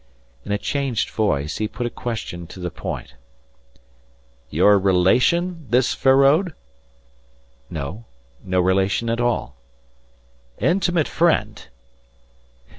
In 0.43 0.51
a 0.51 0.57
changed 0.57 1.11
voice 1.11 1.57
he 1.59 1.67
put 1.67 1.85
a 1.85 1.91
question 1.91 2.47
to 2.47 2.59
the 2.59 2.71
point: 2.71 3.13
"Your 4.49 4.79
relation 4.79 5.67
this 5.69 5.93
Feraud?" 5.93 6.55
"No. 7.69 8.05
No 8.43 8.61
relation 8.61 9.11
at 9.11 9.21
all." 9.21 9.57
"Intimate 10.57 11.07
friend?" 11.07 11.67